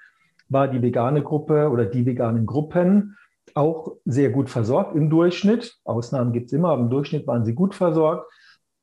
[0.50, 3.18] war die vegane Gruppe oder die veganen Gruppen
[3.56, 5.78] auch sehr gut versorgt im Durchschnitt.
[5.84, 8.32] Ausnahmen gibt es immer, aber im Durchschnitt waren sie gut versorgt.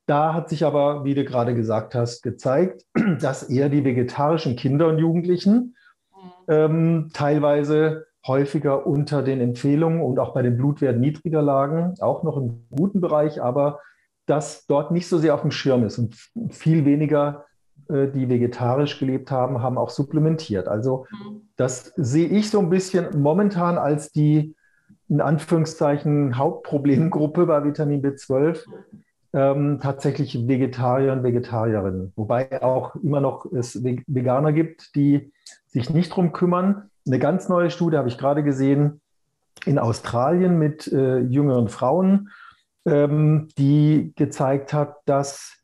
[0.07, 2.85] Da hat sich aber, wie du gerade gesagt hast, gezeigt,
[3.21, 5.77] dass eher die vegetarischen Kinder und Jugendlichen
[6.13, 6.31] mhm.
[6.49, 12.37] ähm, teilweise häufiger unter den Empfehlungen und auch bei den Blutwerten niedriger lagen, auch noch
[12.37, 13.81] im guten Bereich, aber
[14.27, 16.15] dass dort nicht so sehr auf dem Schirm ist und
[16.51, 17.47] viel weniger
[17.91, 20.69] die vegetarisch gelebt haben, haben auch supplementiert.
[20.69, 21.43] Also mhm.
[21.57, 24.55] das sehe ich so ein bisschen momentan als die
[25.09, 28.65] in Anführungszeichen Hauptproblemgruppe bei Vitamin B12
[29.33, 32.13] ähm, tatsächlich Vegetarier und Vegetarierinnen.
[32.17, 35.33] Wobei auch immer noch es Veganer gibt, die
[35.67, 36.91] sich nicht drum kümmern.
[37.07, 39.01] Eine ganz neue Studie habe ich gerade gesehen
[39.67, 42.31] in Australien mit äh, jüngeren Frauen,
[42.87, 45.60] ähm, die gezeigt hat, dass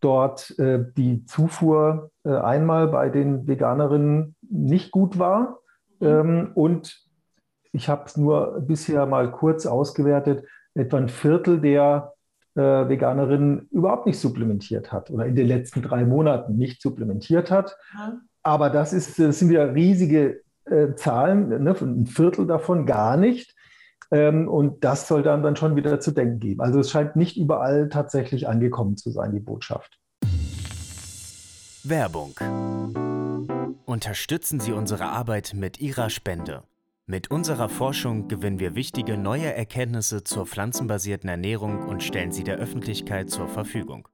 [0.00, 5.58] dort äh, die Zufuhr äh, einmal bei den Veganerinnen nicht gut war.
[6.00, 6.06] Mhm.
[6.06, 7.02] Ähm, und
[7.72, 12.12] ich habe es nur bisher mal kurz ausgewertet, etwa ein Viertel der
[12.54, 17.76] äh, Veganerinnen überhaupt nicht supplementiert hat oder in den letzten drei Monaten nicht supplementiert hat.
[17.94, 18.20] Mhm.
[18.42, 21.74] Aber das, ist, das sind ja riesige äh, Zahlen, ne?
[21.80, 23.54] ein Viertel davon gar nicht.
[24.10, 26.60] Ähm, und das soll dann, dann schon wieder zu denken geben.
[26.60, 29.98] Also es scheint nicht überall tatsächlich angekommen zu sein, die Botschaft.
[31.84, 32.34] Werbung.
[33.84, 36.62] Unterstützen Sie unsere Arbeit mit Ihrer Spende.
[37.06, 42.58] Mit unserer Forschung gewinnen wir wichtige neue Erkenntnisse zur pflanzenbasierten Ernährung und stellen sie der
[42.58, 44.06] Öffentlichkeit zur Verfügung.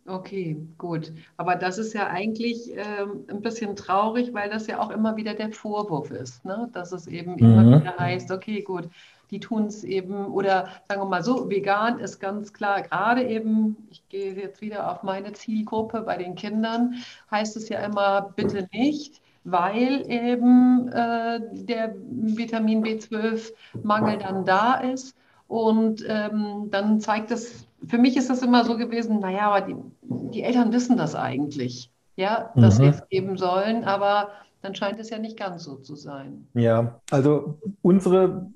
[0.08, 1.12] Okay, gut.
[1.36, 5.34] Aber das ist ja eigentlich ähm, ein bisschen traurig, weil das ja auch immer wieder
[5.34, 6.70] der Vorwurf ist, ne?
[6.72, 7.40] dass es eben mhm.
[7.40, 8.88] immer wieder heißt, okay, gut,
[9.32, 13.76] die tun es eben, oder sagen wir mal so, vegan ist ganz klar, gerade eben,
[13.90, 16.96] ich gehe jetzt wieder auf meine Zielgruppe bei den Kindern,
[17.30, 25.18] heißt es ja immer, bitte nicht, weil eben äh, der Vitamin B12-Mangel dann da ist.
[25.50, 29.76] Und ähm, dann zeigt es, für mich ist das immer so gewesen, naja, aber die,
[30.02, 32.84] die Eltern wissen das eigentlich, ja, dass mhm.
[32.84, 34.30] sie es geben sollen, aber
[34.62, 36.48] dann scheint es ja nicht ganz so zu sein.
[36.54, 38.48] Ja, also unsere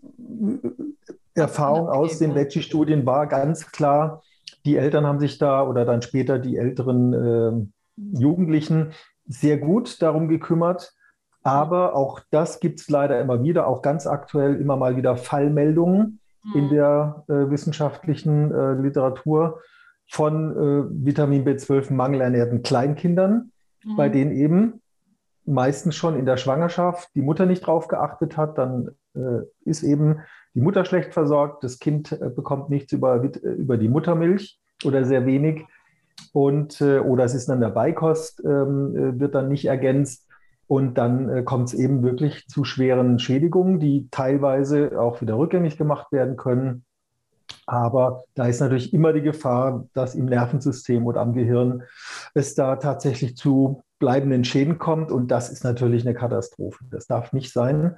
[1.36, 4.24] Erfahrung aus den Veggie-Studien war ganz klar,
[4.66, 8.92] die Eltern haben sich da oder dann später die älteren äh, Jugendlichen
[9.28, 10.94] sehr gut darum gekümmert.
[11.44, 16.21] Aber auch das gibt es leider immer wieder, auch ganz aktuell immer mal wieder Fallmeldungen
[16.44, 16.60] mhm.
[16.60, 19.62] in der äh, wissenschaftlichen äh, Literatur
[20.10, 23.52] von äh, Vitamin B12 mangelernährten Kleinkindern,
[23.84, 23.96] mhm.
[23.96, 24.82] bei denen eben
[25.46, 30.20] meistens schon in der Schwangerschaft die Mutter nicht drauf geachtet hat, dann äh, ist eben
[30.54, 35.06] die Mutter schlecht versorgt, das Kind äh, bekommt nichts über, äh, über die Muttermilch oder
[35.06, 35.66] sehr wenig
[36.34, 40.28] und oder es ist dann der Beikost, ähm, wird dann nicht ergänzt
[40.72, 46.14] und dann kommt es eben wirklich zu schweren Schädigungen, die teilweise auch wieder rückgängig gemacht
[46.14, 46.86] werden können.
[47.68, 51.84] Aber da ist natürlich immer die Gefahr, dass im Nervensystem oder am Gehirn
[52.36, 55.12] es da tatsächlich zu bleibenden Schäden kommt.
[55.12, 56.86] Und das ist natürlich eine Katastrophe.
[56.90, 57.98] Das darf nicht sein.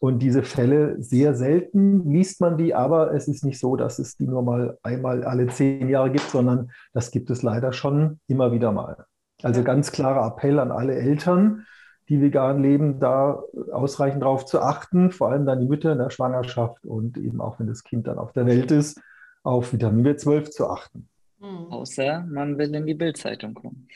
[0.00, 4.16] Und diese Fälle sehr selten liest man die, aber es ist nicht so, dass es
[4.16, 8.50] die nur mal einmal alle zehn Jahre gibt, sondern das gibt es leider schon immer
[8.50, 9.04] wieder mal.
[9.42, 11.66] Also ganz klarer Appell an alle Eltern,
[12.08, 16.10] die vegan leben, da ausreichend darauf zu achten, vor allem dann die Mütter in der
[16.10, 19.00] Schwangerschaft und eben auch wenn das Kind dann auf der Welt ist,
[19.42, 21.08] auf Vitamin B12 zu achten.
[21.40, 21.70] Hm.
[21.70, 23.88] Außer man will in die Bildzeitung kommen.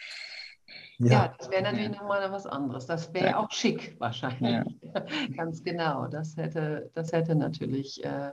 [0.98, 1.96] Ja, ja das wäre natürlich ja.
[1.96, 2.86] nochmal was anderes.
[2.86, 3.38] Das wäre ja.
[3.38, 4.64] auch schick wahrscheinlich.
[4.82, 5.04] Ja.
[5.36, 6.06] Ganz genau.
[6.06, 8.32] Das hätte, das hätte natürlich äh,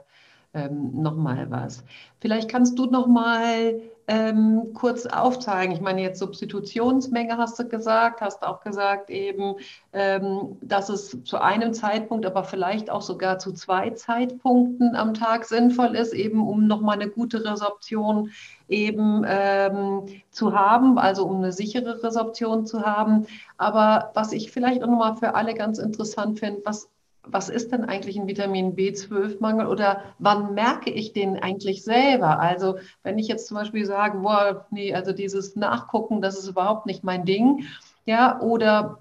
[0.54, 1.84] ähm, nochmal was.
[2.20, 5.74] Vielleicht kannst du nochmal ähm, kurz aufzeigen.
[5.74, 9.56] Ich meine, jetzt Substitutionsmenge hast du gesagt, hast auch gesagt eben,
[9.92, 15.44] ähm, dass es zu einem Zeitpunkt, aber vielleicht auch sogar zu zwei Zeitpunkten am Tag
[15.44, 18.30] sinnvoll ist, eben um nochmal eine gute Resorption
[18.68, 23.26] eben ähm, zu haben, also um eine sichere Resorption zu haben.
[23.56, 26.88] Aber was ich vielleicht auch nochmal für alle ganz interessant finde, was
[27.26, 32.40] was ist denn eigentlich ein Vitamin B12-Mangel oder wann merke ich den eigentlich selber?
[32.40, 36.86] Also wenn ich jetzt zum Beispiel sage, boah, nee, also dieses Nachgucken, das ist überhaupt
[36.86, 37.64] nicht mein Ding,
[38.04, 38.98] ja, oder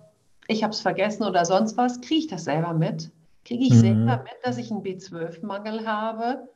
[0.47, 3.11] ich habe es vergessen oder sonst was, kriege ich das selber mit?
[3.45, 3.79] Kriege ich mhm.
[3.79, 6.47] selber mit, dass ich einen B12-Mangel habe?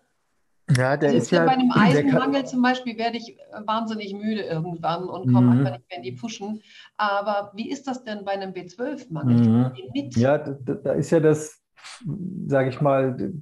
[0.77, 5.33] Ja, der ist ja bei einem Eisenmangel zum Beispiel werde ich wahnsinnig müde irgendwann und
[5.33, 5.51] komme mhm.
[5.51, 6.61] einfach nicht mehr in die Puschen.
[6.97, 9.47] Aber wie ist das denn bei einem B12-Mangel?
[9.47, 10.09] Mhm.
[10.15, 11.59] Ja, da, da, ist ja das,
[12.47, 13.33] sage ich mal,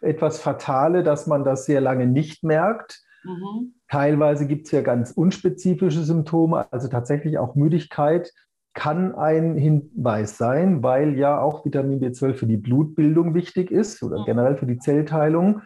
[0.00, 3.02] etwas Fatale, dass man das sehr lange nicht merkt.
[3.24, 3.74] Mhm.
[3.88, 8.32] Teilweise gibt es ja ganz unspezifische Symptome, also tatsächlich auch Müdigkeit
[8.72, 14.20] kann ein Hinweis sein, weil ja auch Vitamin B12 für die Blutbildung wichtig ist oder
[14.20, 14.24] mhm.
[14.26, 15.62] generell für die Zellteilung.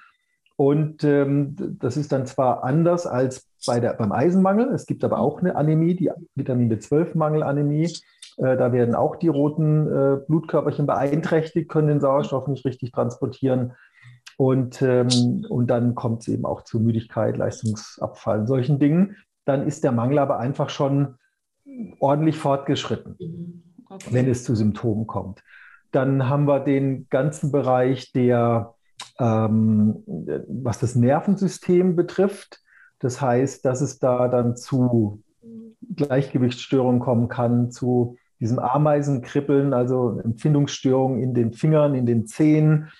[0.57, 4.69] Und ähm, das ist dann zwar anders als bei der, beim Eisenmangel.
[4.73, 7.93] Es gibt aber auch eine Anämie, die Vitamin B12-Mangelanämie.
[8.37, 13.73] Äh, da werden auch die roten äh, Blutkörperchen beeinträchtigt, können den Sauerstoff nicht richtig transportieren.
[14.37, 19.17] Und, ähm, und dann kommt es eben auch zu Müdigkeit, Leistungsabfall, solchen Dingen.
[19.45, 21.17] Dann ist der Mangel aber einfach schon
[22.01, 23.63] ordentlich fortgeschritten, mhm.
[23.89, 24.07] okay.
[24.11, 25.43] wenn es zu Symptomen kommt.
[25.91, 28.74] Dann haben wir den ganzen Bereich der
[29.19, 32.61] ähm, was das Nervensystem betrifft.
[32.99, 35.23] Das heißt, dass es da dann zu
[35.95, 42.91] Gleichgewichtsstörungen kommen kann, zu diesem Ameisenkribbeln, also Empfindungsstörungen in den Fingern, in den Zehen,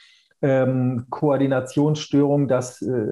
[0.43, 3.07] ähm, Koordinationsstörungen, dass äh,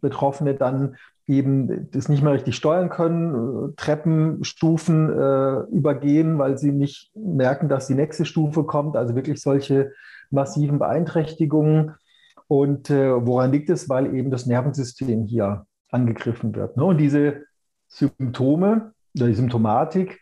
[0.00, 6.72] Betroffene dann eben das nicht mehr richtig steuern können, Treppen, Stufen äh, übergehen, weil sie
[6.72, 8.96] nicht merken, dass die nächste Stufe kommt.
[8.96, 9.92] Also wirklich solche
[10.30, 11.92] massiven Beeinträchtigungen.
[12.50, 13.88] Und äh, woran liegt es?
[13.88, 16.76] Weil eben das Nervensystem hier angegriffen wird.
[16.76, 16.84] Ne?
[16.84, 17.44] Und diese
[17.88, 20.20] Symptome die Symptomatik,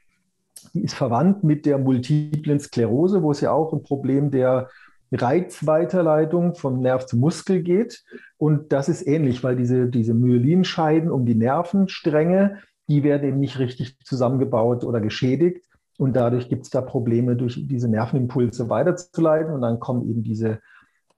[0.75, 4.69] die ist verwandt mit der multiplen Sklerose, wo es ja auch ein Problem der
[5.13, 8.03] Reizweiterleitung vom Nerv zum Muskel geht.
[8.37, 13.59] Und das ist ähnlich, weil diese, diese Myelinscheiden um die Nervenstränge die werden eben nicht
[13.59, 15.65] richtig zusammengebaut oder geschädigt.
[15.99, 19.53] Und dadurch gibt es da Probleme, durch diese Nervenimpulse weiterzuleiten.
[19.53, 20.61] Und dann kommen eben diese,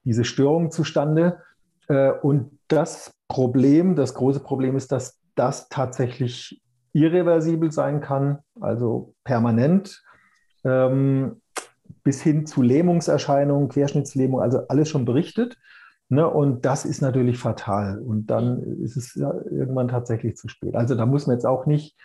[0.05, 1.43] diese Störungen zustande.
[1.89, 9.15] Äh, und das Problem, das große Problem ist, dass das tatsächlich irreversibel sein kann, also
[9.25, 10.03] permanent,
[10.65, 11.41] ähm,
[12.03, 15.57] bis hin zu Lähmungserscheinungen, Querschnittslähmung, also alles schon berichtet.
[16.09, 16.29] Ne?
[16.29, 18.01] Und das ist natürlich fatal.
[18.01, 20.75] Und dann ist es irgendwann tatsächlich zu spät.
[20.75, 21.97] Also da muss man jetzt auch nicht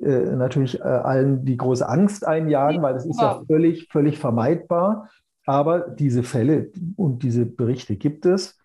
[0.00, 5.08] äh, natürlich äh, allen die große Angst einjagen, weil das ist ja völlig, völlig vermeidbar.
[5.48, 8.58] Aber diese Fälle und diese Berichte gibt es.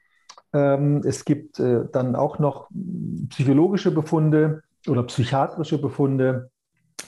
[0.52, 2.70] Ähm, es gibt äh, dann auch noch
[3.30, 6.52] psychologische Befunde oder psychiatrische Befunde,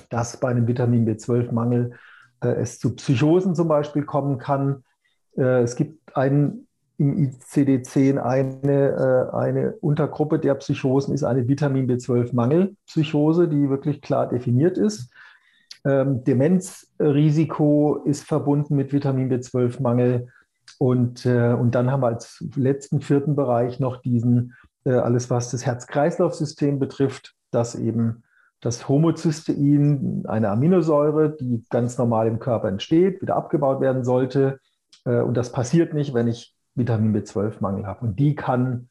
[0.09, 1.91] dass bei einem Vitamin B12-Mangel
[2.39, 4.85] äh, es zu Psychosen zum Beispiel kommen kann.
[5.35, 13.49] Äh, es gibt einen im ICD-10 eine, eine Untergruppe der Psychosen ist eine Vitamin B12-Mangelpsychose,
[13.49, 15.11] die wirklich klar definiert ist.
[15.85, 20.27] Ähm, Demenzrisiko ist verbunden mit Vitamin B12-Mangel.
[20.79, 25.51] Und, äh, und dann haben wir als letzten vierten Bereich noch diesen, äh, alles was
[25.51, 28.23] das Herz-Kreislauf-System betrifft, dass eben
[28.61, 34.59] das Homozystein, eine Aminosäure, die ganz normal im Körper entsteht, wieder abgebaut werden sollte.
[35.05, 38.07] Äh, und das passiert nicht, wenn ich Vitamin B12-Mangel habe.
[38.07, 38.89] Und die kann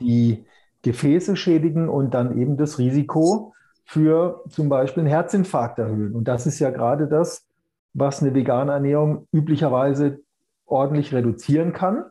[0.00, 0.46] die
[0.82, 3.52] Gefäße schädigen und dann eben das Risiko
[3.86, 6.14] für zum Beispiel einen Herzinfarkt erhöhen.
[6.14, 7.46] Und das ist ja gerade das,
[7.94, 10.18] was eine vegane Ernährung üblicherweise
[10.66, 12.04] ordentlich reduzieren kann.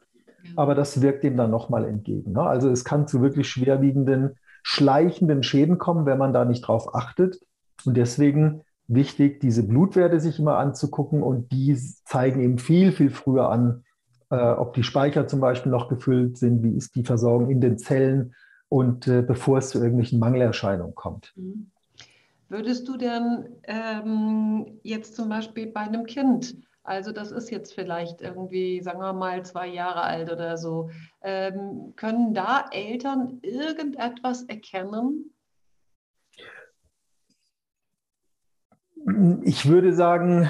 [0.56, 2.32] Aber das wirkt dem dann nochmal entgegen.
[2.32, 2.42] Ne?
[2.42, 7.40] Also es kann zu wirklich schwerwiegenden, schleichenden Schäden kommen, wenn man da nicht drauf achtet.
[7.84, 13.50] Und deswegen wichtig, diese Blutwerte sich immer anzugucken und die zeigen eben viel, viel früher
[13.50, 13.84] an,
[14.30, 17.78] äh, ob die Speicher zum Beispiel noch gefüllt sind, wie ist die Versorgung in den
[17.78, 18.34] Zellen
[18.76, 21.32] und äh, bevor es zu irgendwelchen Mangelerscheinungen kommt.
[21.38, 21.72] Mhm.
[22.50, 28.22] Würdest du denn ähm, jetzt zum Beispiel bei einem Kind, also das ist jetzt vielleicht
[28.22, 30.90] irgendwie, sagen wir mal, zwei Jahre alt oder so,
[31.22, 35.34] ähm, können da Eltern irgendetwas erkennen?
[39.44, 40.50] Ich würde sagen,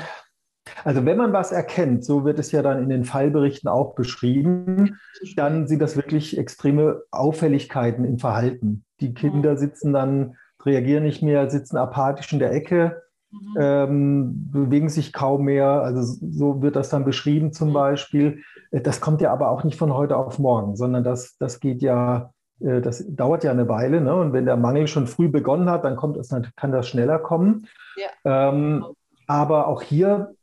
[0.84, 4.98] also wenn man was erkennt, so wird es ja dann in den Fallberichten auch beschrieben,
[5.36, 8.84] dann sind das wirklich extreme Auffälligkeiten im Verhalten.
[9.00, 9.58] Die Kinder mhm.
[9.58, 13.56] sitzen dann, reagieren nicht mehr, sitzen apathisch in der Ecke, mhm.
[13.60, 15.68] ähm, bewegen sich kaum mehr.
[15.68, 17.74] Also so wird das dann beschrieben zum mhm.
[17.74, 18.44] Beispiel.
[18.72, 22.32] Das kommt ja aber auch nicht von heute auf morgen, sondern das, das geht ja,
[22.60, 24.02] äh, das dauert ja eine Weile.
[24.02, 24.16] Ne?
[24.16, 27.68] Und wenn der Mangel schon früh begonnen hat, dann kommt es, kann das schneller kommen.
[27.96, 28.50] Ja.
[28.50, 28.84] Ähm,
[29.28, 30.35] aber auch hier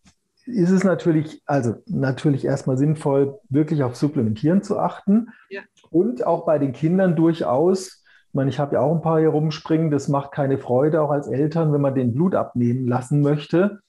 [0.47, 5.29] ist es natürlich, also natürlich erstmal sinnvoll, wirklich auf Supplementieren zu achten.
[5.51, 5.61] Ja.
[5.91, 9.29] Und auch bei den Kindern durchaus, ich meine, ich habe ja auch ein paar hier
[9.29, 13.81] rumspringen, das macht keine Freude, auch als Eltern, wenn man den Blut abnehmen lassen möchte.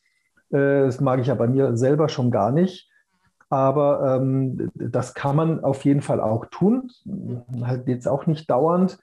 [0.51, 2.89] Äh, das mag ich ja bei mir selber schon gar nicht.
[3.49, 6.89] Aber ähm, das kann man auf jeden Fall auch tun.
[7.61, 8.97] Halt jetzt auch nicht dauernd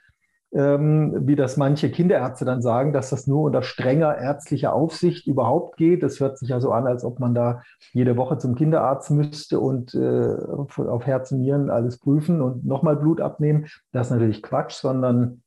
[0.52, 5.76] ähm, wie das manche Kinderärzte dann sagen, dass das nur unter strenger ärztlicher Aufsicht überhaupt
[5.76, 6.02] geht.
[6.02, 9.60] Das hört sich ja so an, als ob man da jede Woche zum Kinderarzt müsste
[9.60, 13.66] und äh, auf Herz und Nieren alles prüfen und nochmal Blut abnehmen.
[13.92, 15.42] Das ist natürlich Quatsch, sondern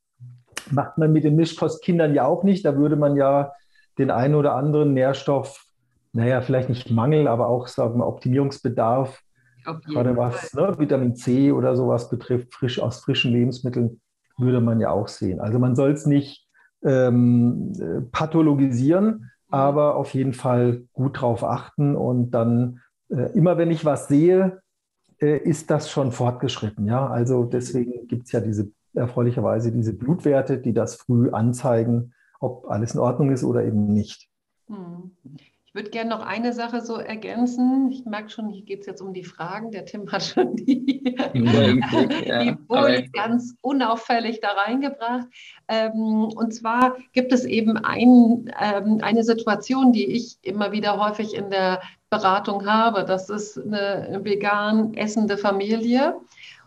[0.70, 2.64] macht man mit den Mischkostkindern ja auch nicht.
[2.64, 3.52] Da würde man ja
[3.98, 5.66] den einen oder anderen Nährstoff,
[6.12, 9.20] naja, vielleicht nicht Mangel, aber auch sagen wir, Optimierungsbedarf,
[9.86, 14.00] gerade was ne, Vitamin C oder sowas betrifft, frisch aus frischen Lebensmitteln,
[14.38, 15.40] würde man ja auch sehen.
[15.40, 16.46] Also man soll es nicht
[16.84, 17.72] ähm,
[18.12, 19.30] pathologisieren, mhm.
[19.50, 24.60] aber auf jeden Fall gut drauf achten und dann äh, immer wenn ich was sehe,
[25.20, 26.86] äh, ist das schon fortgeschritten.
[26.86, 32.66] Ja, also deswegen gibt es ja diese erfreulicherweise diese Blutwerte, die das früh anzeigen, ob
[32.68, 34.28] alles in Ordnung ist oder eben nicht.
[35.74, 37.90] Ich würde gerne noch eine Sache so ergänzen.
[37.90, 39.72] Ich merke schon, hier geht es jetzt um die Fragen.
[39.72, 41.02] Der Tim hat schon die,
[41.34, 45.26] die Folie ganz unauffällig da reingebracht.
[45.66, 51.34] Ähm, und zwar gibt es eben ein, ähm, eine Situation, die ich immer wieder häufig
[51.34, 53.04] in der Beratung habe.
[53.04, 56.14] Das ist eine vegan essende Familie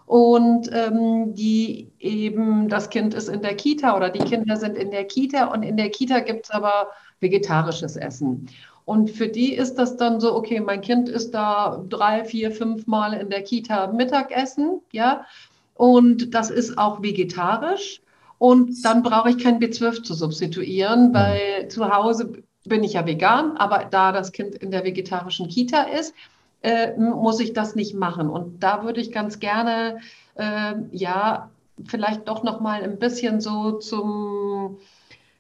[0.05, 4.91] und ähm, die eben, das Kind ist in der Kita oder die Kinder sind in
[4.91, 6.89] der Kita und in der Kita gibt es aber
[7.22, 8.49] vegetarisches Essen.
[8.88, 12.88] Und für die ist das dann so, okay, mein Kind ist da drei, vier, fünf
[12.88, 15.26] Mal in der Kita Mittagessen, ja,
[15.74, 18.00] und das ist auch vegetarisch.
[18.38, 23.58] Und dann brauche ich kein B12 zu substituieren, weil zu Hause bin ich ja vegan,
[23.58, 26.14] aber da das Kind in der vegetarischen Kita ist,
[26.62, 28.30] äh, muss ich das nicht machen.
[28.30, 30.00] Und da würde ich ganz gerne,
[30.36, 31.50] äh, ja,
[31.86, 34.78] vielleicht doch noch mal ein bisschen so zum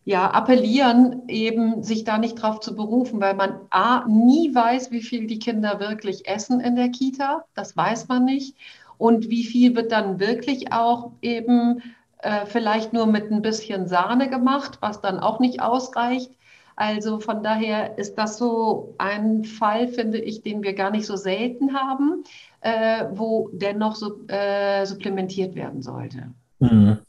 [0.07, 5.01] ja, appellieren, eben sich da nicht drauf zu berufen, weil man A, nie weiß, wie
[5.01, 7.43] viel die Kinder wirklich essen in der Kita.
[7.55, 8.55] Das weiß man nicht.
[8.97, 11.81] Und wie viel wird dann wirklich auch eben
[12.19, 16.31] äh, vielleicht nur mit ein bisschen Sahne gemacht, was dann auch nicht ausreicht.
[16.77, 21.17] Also von daher ist das so ein Fall, finde ich, den wir gar nicht so
[21.17, 22.23] selten haben,
[22.61, 26.31] äh, wo dennoch so, äh, supplementiert werden sollte.
[26.59, 26.99] Mhm.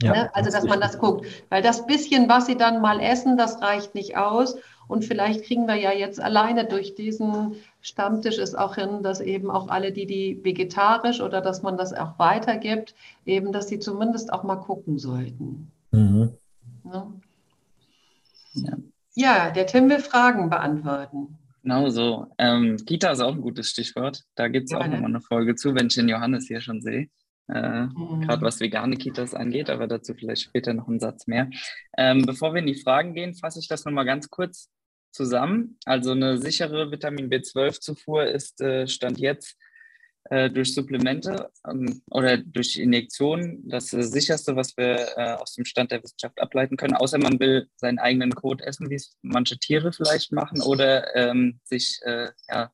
[0.00, 0.34] Ja, ne?
[0.34, 1.26] Also, dass man das guckt.
[1.48, 4.56] Weil das bisschen, was sie dann mal essen, das reicht nicht aus.
[4.86, 9.50] Und vielleicht kriegen wir ja jetzt alleine durch diesen Stammtisch es auch hin, dass eben
[9.50, 12.94] auch alle, die die vegetarisch oder dass man das auch weitergibt,
[13.26, 15.70] eben, dass sie zumindest auch mal gucken sollten.
[15.90, 16.32] Mhm.
[16.84, 17.12] Ne?
[18.54, 18.76] Ja.
[19.14, 21.38] ja, der Tim will Fragen beantworten.
[21.62, 22.26] Genau so.
[22.38, 24.24] Ähm, Kita ist auch ein gutes Stichwort.
[24.36, 24.92] Da gibt es ja, auch ne?
[24.92, 27.08] nochmal eine Folge zu, wenn ich den Johannes hier schon sehe
[27.48, 28.20] äh, mhm.
[28.22, 31.48] gerade was vegane Kitas angeht, aber dazu vielleicht später noch einen Satz mehr.
[31.96, 34.70] Ähm, bevor wir in die Fragen gehen, fasse ich das nochmal ganz kurz
[35.10, 35.78] zusammen.
[35.84, 39.56] Also eine sichere Vitamin B12-Zufuhr ist äh, Stand jetzt
[40.30, 45.90] äh, durch Supplemente ähm, oder durch Injektionen das sicherste, was wir äh, aus dem Stand
[45.90, 49.92] der Wissenschaft ableiten können, außer man will seinen eigenen Code essen, wie es manche Tiere
[49.92, 52.70] vielleicht machen, oder ähm, sich äh, ja,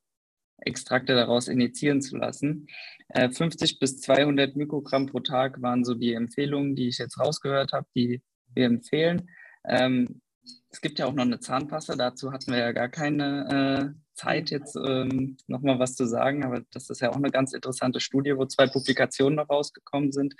[0.65, 2.67] Extrakte daraus injizieren zu lassen.
[3.13, 7.71] 50 äh, bis 200 Mikrogramm pro Tag waren so die Empfehlungen, die ich jetzt rausgehört
[7.71, 8.21] habe, die
[8.53, 9.29] wir empfehlen.
[9.67, 10.21] Ähm,
[10.69, 14.49] es gibt ja auch noch eine Zahnpasta, dazu hatten wir ja gar keine äh, Zeit,
[14.49, 18.35] jetzt ähm, nochmal was zu sagen, aber das ist ja auch eine ganz interessante Studie,
[18.35, 20.35] wo zwei Publikationen noch rausgekommen sind.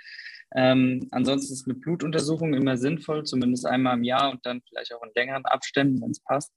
[0.54, 5.02] Ähm, ansonsten ist eine Blutuntersuchung immer sinnvoll, zumindest einmal im Jahr und dann vielleicht auch
[5.02, 6.52] in längeren Abständen, wenn es passt.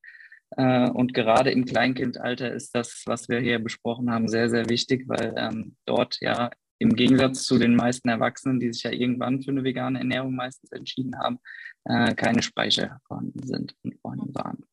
[0.58, 5.08] Äh, und gerade im Kleinkindalter ist das, was wir hier besprochen haben, sehr, sehr wichtig,
[5.08, 9.52] weil ähm, dort ja im Gegensatz zu den meisten Erwachsenen, die sich ja irgendwann für
[9.52, 11.40] eine vegane Ernährung meistens entschieden haben,
[11.84, 14.64] äh, keine Speicher vorhanden sind und vorhanden waren.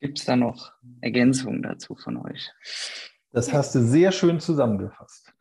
[0.00, 2.52] Gibt es da noch Ergänzungen dazu von euch?
[3.32, 5.32] Das hast du sehr schön zusammengefasst.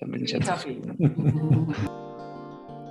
[0.00, 0.48] Da bin ich jetzt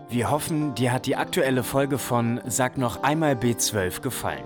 [0.07, 4.45] Wir hoffen, dir hat die aktuelle Folge von Sag noch einmal B12 gefallen.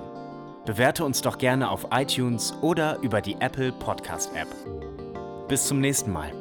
[0.69, 4.47] Bewerte uns doch gerne auf iTunes oder über die Apple Podcast App.
[5.47, 6.31] Bis zum nächsten Mal.